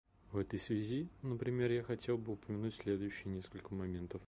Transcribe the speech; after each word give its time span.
В 0.31 0.37
этой 0.39 0.57
связи, 0.57 1.07
например, 1.21 1.69
я 1.71 1.83
хотел 1.83 2.17
бы 2.17 2.33
упомянуть 2.33 2.73
следующие 2.73 3.31
несколько 3.31 3.75
моментов. 3.75 4.19